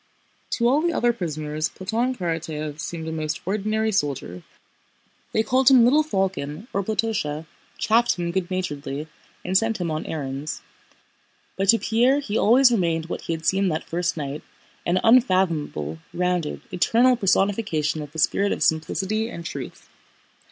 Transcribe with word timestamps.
To 0.53 0.67
all 0.67 0.81
the 0.81 0.93
other 0.93 1.13
prisoners 1.13 1.69
Platón 1.69 2.17
Karatáev 2.17 2.79
seemed 2.79 3.07
a 3.07 3.11
most 3.11 3.39
ordinary 3.45 3.91
soldier. 3.91 4.41
They 5.31 5.43
called 5.43 5.69
him 5.69 5.83
"little 5.83 6.01
falcon" 6.01 6.67
or 6.73 6.83
"Platósha," 6.83 7.45
chaffed 7.77 8.15
him 8.15 8.31
good 8.31 8.49
naturedly, 8.49 9.07
and 9.45 9.55
sent 9.55 9.79
him 9.79 9.91
on 9.91 10.07
errands. 10.07 10.63
But 11.55 11.69
to 11.69 11.77
Pierre 11.77 12.17
he 12.19 12.35
always 12.35 12.71
remained 12.71 13.09
what 13.09 13.21
he 13.21 13.33
had 13.33 13.45
seemed 13.45 13.71
that 13.71 13.83
first 13.87 14.17
night: 14.17 14.41
an 14.87 14.99
unfathomable, 15.03 15.99
rounded, 16.15 16.61
eternal 16.71 17.15
personification 17.15 18.01
of 18.01 18.11
the 18.11 18.17
spirit 18.17 18.51
of 18.51 18.63
simplicity 18.63 19.29
and 19.29 19.45
truth. 19.45 19.87